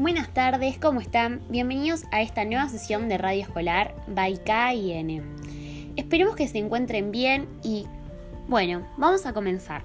[0.00, 1.42] Buenas tardes, ¿cómo están?
[1.50, 5.22] Bienvenidos a esta nueva sesión de Radio Escolar by N.
[5.94, 7.86] Esperemos que se encuentren bien y
[8.48, 9.84] bueno, vamos a comenzar.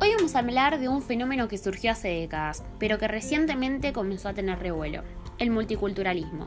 [0.00, 4.28] Hoy vamos a hablar de un fenómeno que surgió hace décadas, pero que recientemente comenzó
[4.28, 5.02] a tener revuelo,
[5.40, 6.46] el multiculturalismo.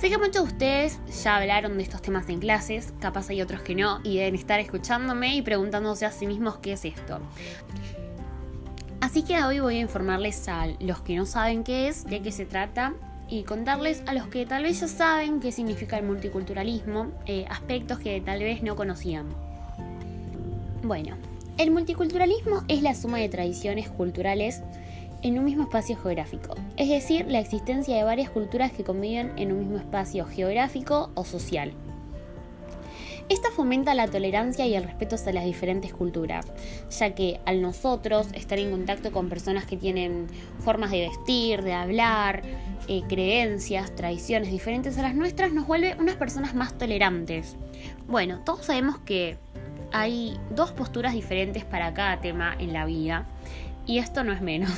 [0.00, 3.62] Sé que muchos de ustedes ya hablaron de estos temas en clases, capaz hay otros
[3.62, 7.20] que no, y deben estar escuchándome y preguntándose a sí mismos qué es esto.
[9.06, 12.32] Así que hoy voy a informarles a los que no saben qué es, de qué
[12.32, 12.92] se trata,
[13.28, 18.00] y contarles a los que tal vez ya saben qué significa el multiculturalismo, eh, aspectos
[18.00, 19.28] que tal vez no conocían.
[20.82, 21.14] Bueno,
[21.56, 24.64] el multiculturalismo es la suma de tradiciones culturales
[25.22, 29.52] en un mismo espacio geográfico, es decir, la existencia de varias culturas que conviven en
[29.52, 31.72] un mismo espacio geográfico o social.
[33.28, 36.46] Esta fomenta la tolerancia y el respeto hacia las diferentes culturas,
[36.96, 40.28] ya que al nosotros estar en contacto con personas que tienen
[40.60, 42.42] formas de vestir, de hablar,
[42.86, 47.56] eh, creencias, tradiciones diferentes a las nuestras, nos vuelve unas personas más tolerantes.
[48.06, 49.38] Bueno, todos sabemos que
[49.92, 53.26] hay dos posturas diferentes para cada tema en la vida,
[53.86, 54.72] y esto no es menos.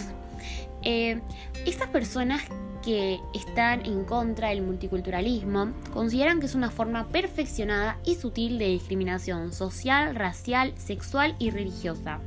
[0.85, 1.21] Eh,
[1.67, 2.43] estas personas
[2.89, 8.69] que están en contra del multiculturalismo consideran que es una forma perfeccionada y sutil de
[8.69, 12.19] discriminación social, racial, sexual y religiosa.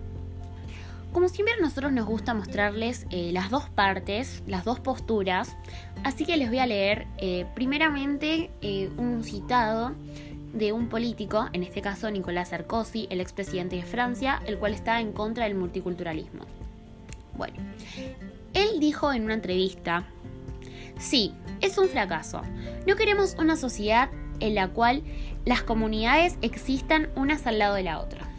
[1.13, 5.57] Como siempre a nosotros nos gusta mostrarles eh, las dos partes, las dos posturas,
[6.03, 8.51] así que les voy a leer eh, primeramente
[8.99, 9.95] un citado
[10.53, 15.01] de un político, en este caso Nicolás Sarkozy, el expresidente de Francia, el cual está
[15.01, 16.45] en contra del multiculturalismo.
[17.35, 17.57] Bueno,
[18.53, 20.05] él dijo en una entrevista,
[20.97, 22.41] sí, es un fracaso.
[22.87, 25.03] No queremos una sociedad en la cual
[25.45, 28.31] las comunidades existan unas al lado de la otra.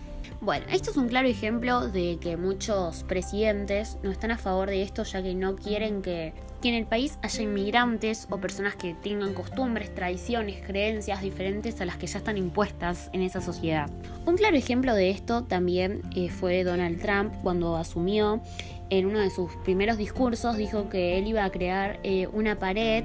[0.42, 4.82] Bueno, esto es un claro ejemplo de que muchos presidentes no están a favor de
[4.82, 9.34] esto ya que no quieren que, en el país haya inmigrantes o personas que tengan
[9.34, 13.88] costumbres, tradiciones, creencias diferentes a las que ya están impuestas en esa sociedad.
[14.26, 18.42] Un claro ejemplo de esto también eh, fue Donald Trump cuando asumió
[18.92, 23.04] en uno de sus primeros discursos dijo que él iba a crear eh, una pared,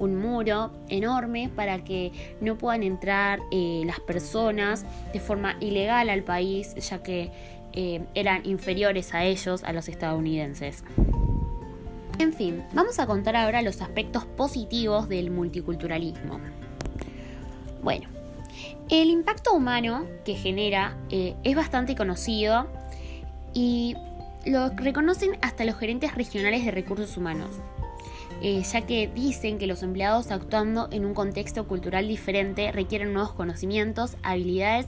[0.00, 2.10] un muro enorme para que
[2.40, 7.30] no puedan entrar eh, las personas de forma ilegal al país, ya que
[7.72, 10.82] eh, eran inferiores a ellos, a los estadounidenses.
[12.18, 16.40] En fin, vamos a contar ahora los aspectos positivos del multiculturalismo.
[17.84, 18.08] Bueno,
[18.88, 22.66] el impacto humano que genera es bastante conocido
[23.54, 23.94] y
[24.46, 27.50] lo reconocen hasta los gerentes regionales de recursos humanos,
[28.42, 33.32] eh, ya que dicen que los empleados actuando en un contexto cultural diferente requieren nuevos
[33.32, 34.86] conocimientos, habilidades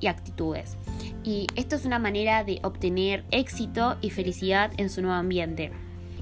[0.00, 0.76] y actitudes.
[1.24, 5.72] Y esto es una manera de obtener éxito y felicidad en su nuevo ambiente.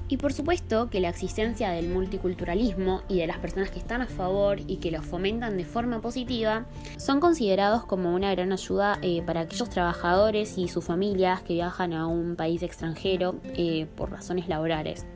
[0.07, 4.07] Y por supuesto que la existencia del multiculturalismo y de las personas que están a
[4.07, 6.65] favor y que lo fomentan de forma positiva
[6.97, 11.93] son considerados como una gran ayuda eh, para aquellos trabajadores y sus familias que viajan
[11.93, 15.07] a un país extranjero eh, por razones laborales.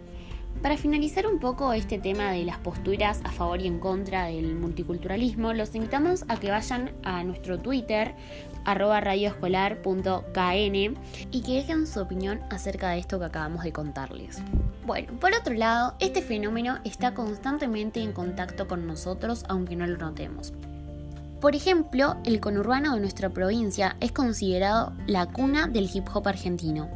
[0.62, 4.56] Para finalizar un poco este tema de las posturas a favor y en contra del
[4.56, 8.14] multiculturalismo, los invitamos a que vayan a nuestro Twitter,
[8.66, 10.98] arroba radioescolar.kn,
[11.32, 14.42] y que dejen su opinión acerca de esto que acabamos de contarles.
[14.90, 19.98] Bueno, por otro lado, este fenómeno está constantemente en contacto con nosotros aunque no lo
[19.98, 20.52] notemos.
[21.40, 26.90] Por ejemplo, el conurbano de nuestra provincia es considerado la cuna del hip hop argentino.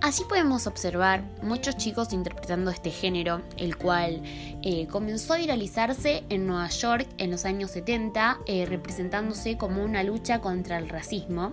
[0.00, 4.22] Así podemos observar muchos chicos interpretando este género, el cual
[4.62, 10.04] eh, comenzó a viralizarse en Nueva York en los años 70, eh, representándose como una
[10.04, 11.52] lucha contra el racismo.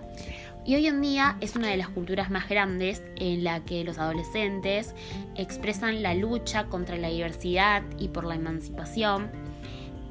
[0.66, 3.98] Y hoy en día es una de las culturas más grandes en la que los
[3.98, 4.96] adolescentes
[5.36, 9.30] expresan la lucha contra la diversidad y por la emancipación,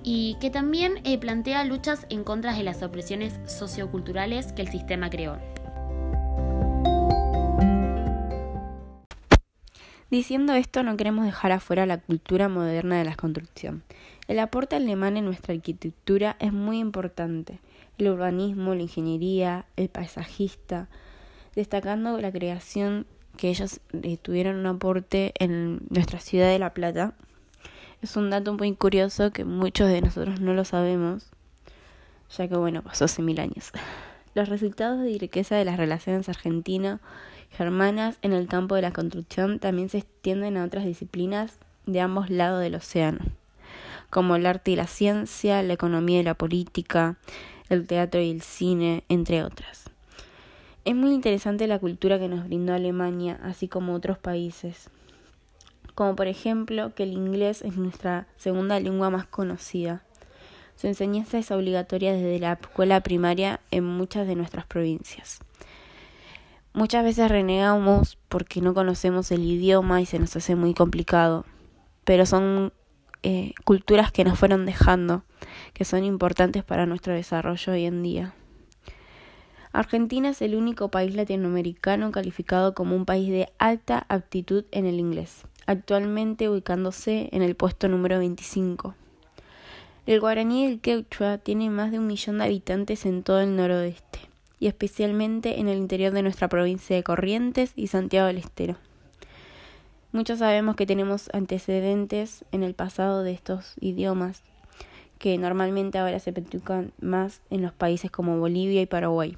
[0.01, 5.09] y que también eh, plantea luchas en contra de las opresiones socioculturales que el sistema
[5.09, 5.39] creó.
[10.15, 13.83] Diciendo esto, no queremos dejar afuera la cultura moderna de la construcción.
[14.29, 17.59] El aporte alemán en nuestra arquitectura es muy importante.
[17.97, 20.87] El urbanismo, la ingeniería, el paisajista,
[21.53, 27.13] destacando la creación que ellos eh, tuvieron un aporte en nuestra ciudad de La Plata.
[28.01, 31.27] Es un dato muy curioso que muchos de nosotros no lo sabemos,
[32.37, 33.73] ya que bueno, pasó hace mil años.
[34.33, 37.01] Los resultados de riqueza de las relaciones argentinas
[37.51, 42.29] germanas en el campo de la construcción también se extienden a otras disciplinas de ambos
[42.29, 43.19] lados del océano,
[44.09, 47.17] como el arte y la ciencia, la economía y la política,
[47.69, 49.89] el teatro y el cine, entre otras.
[50.85, 54.89] Es muy interesante la cultura que nos brindó Alemania, así como otros países.
[55.95, 60.03] como por ejemplo que el inglés es nuestra segunda lengua más conocida.
[60.75, 65.39] Su enseñanza es obligatoria desde la escuela primaria en muchas de nuestras provincias.
[66.75, 71.45] Muchas veces renegamos porque no conocemos el idioma y se nos hace muy complicado,
[72.03, 72.73] pero son
[73.23, 75.23] eh, culturas que nos fueron dejando,
[75.73, 78.33] que son importantes para nuestro desarrollo hoy en día.
[79.71, 84.99] Argentina es el único país latinoamericano calificado como un país de alta aptitud en el
[84.99, 88.95] inglés, actualmente ubicándose en el puesto número 25.
[90.07, 93.55] El guaraní y el quechua tienen más de un millón de habitantes en todo el
[93.55, 98.77] noroeste y especialmente en el interior de nuestra provincia de Corrientes y Santiago del Estero.
[100.11, 104.43] Muchos sabemos que tenemos antecedentes en el pasado de estos idiomas,
[105.19, 109.37] que normalmente ahora se practican más en los países como Bolivia y Paraguay.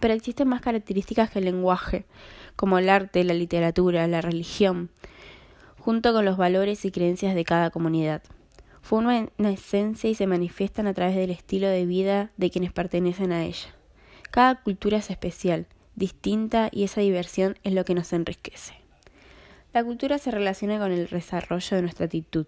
[0.00, 2.06] Pero existen más características que el lenguaje,
[2.56, 4.90] como el arte, la literatura, la religión,
[5.78, 8.22] junto con los valores y creencias de cada comunidad
[8.82, 13.32] forman una esencia y se manifiestan a través del estilo de vida de quienes pertenecen
[13.32, 13.74] a ella.
[14.30, 15.66] Cada cultura es especial,
[15.96, 18.74] distinta y esa diversión es lo que nos enriquece.
[19.72, 22.46] La cultura se relaciona con el desarrollo de nuestra actitud.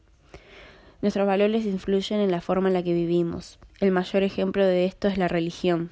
[1.02, 3.58] Nuestros valores influyen en la forma en la que vivimos.
[3.80, 5.90] El mayor ejemplo de esto es la religión.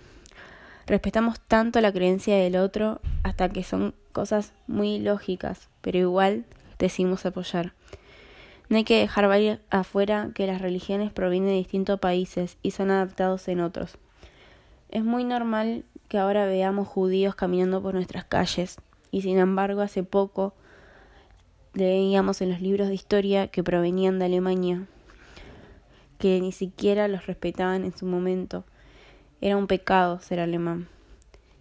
[0.87, 6.45] Respetamos tanto la creencia del otro hasta que son cosas muy lógicas, pero igual
[6.79, 7.75] decimos apoyar.
[8.71, 9.29] No hay que dejar
[9.71, 13.99] afuera que las religiones provienen de distintos países y son adaptados en otros.
[14.91, 18.77] Es muy normal que ahora veamos judíos caminando por nuestras calles
[19.11, 20.55] y sin embargo hace poco
[21.75, 24.87] leíamos en los libros de historia que provenían de Alemania,
[26.19, 28.65] que ni siquiera los respetaban en su momento.
[29.41, 30.87] Era un pecado ser alemán.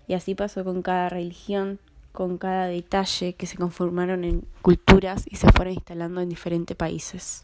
[0.07, 1.79] Y así pasó con cada religión,
[2.11, 7.44] con cada detalle que se conformaron en culturas y se fueron instalando en diferentes países.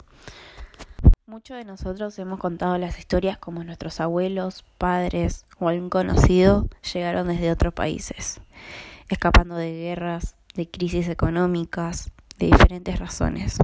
[1.28, 7.28] Muchos de nosotros hemos contado las historias como nuestros abuelos, padres o algún conocido llegaron
[7.28, 8.40] desde otros países,
[9.10, 13.58] escapando de guerras, de crisis económicas, de diferentes razones.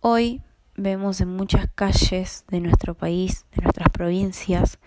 [0.00, 0.42] Hoy
[0.76, 4.78] vemos en muchas calles de nuestro país, de nuestras provincias,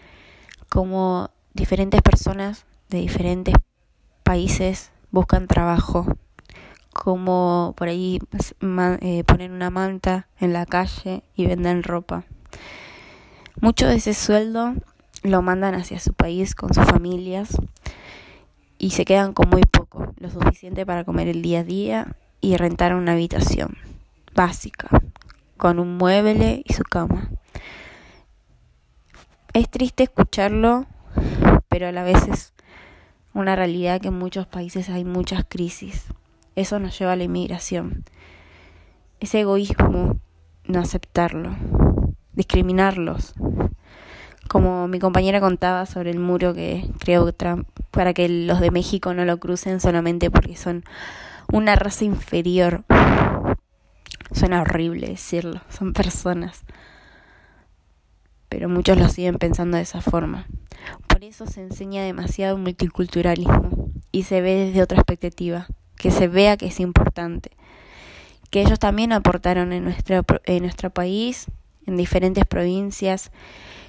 [0.69, 3.55] como diferentes personas de diferentes
[4.33, 6.07] países buscan trabajo,
[6.91, 8.19] como por ahí
[9.01, 12.23] eh, ponen una manta en la calle y venden ropa.
[13.61, 14.73] Mucho de ese sueldo
[15.21, 17.55] lo mandan hacia su país con sus familias
[18.79, 22.57] y se quedan con muy poco, lo suficiente para comer el día a día y
[22.57, 23.77] rentar una habitación
[24.33, 24.89] básica,
[25.57, 27.29] con un mueble y su cama.
[29.53, 30.87] Es triste escucharlo,
[31.67, 32.52] pero a la vez es
[33.33, 36.05] una realidad que en muchos países hay muchas crisis.
[36.55, 38.03] Eso nos lleva a la inmigración.
[39.19, 40.19] Ese egoísmo,
[40.65, 41.55] no aceptarlo,
[42.33, 43.33] discriminarlos.
[44.47, 49.13] Como mi compañera contaba sobre el muro que creó Trump para que los de México
[49.13, 50.83] no lo crucen solamente porque son
[51.51, 52.83] una raza inferior.
[54.31, 56.63] Suena horrible decirlo, son personas.
[58.49, 60.45] Pero muchos lo siguen pensando de esa forma.
[61.23, 66.65] Eso se enseña demasiado multiculturalismo y se ve desde otra perspectiva, que se vea que
[66.65, 67.51] es importante,
[68.49, 71.45] que ellos también aportaron en nuestro, en nuestro país,
[71.85, 73.31] en diferentes provincias,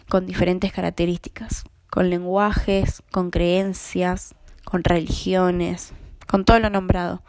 [0.09, 5.93] con diferentes características, con lenguajes, con creencias, con religiones,
[6.29, 7.25] con todo lo nombrado.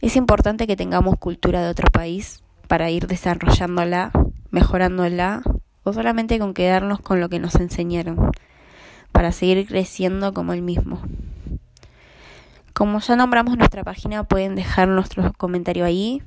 [0.00, 4.12] Es importante que tengamos cultura de otro país para ir desarrollándola,
[4.52, 5.42] mejorándola,
[5.82, 8.30] o solamente con quedarnos con lo que nos enseñaron
[9.12, 11.00] para seguir creciendo como el mismo.
[12.72, 16.22] Como ya nombramos nuestra página, pueden dejar nuestro comentario ahí.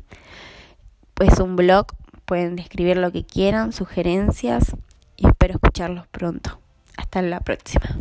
[1.13, 1.87] Pues un blog,
[2.25, 4.75] pueden escribir lo que quieran, sugerencias
[5.15, 6.59] y espero escucharlos pronto.
[6.97, 7.97] Hasta la próxima.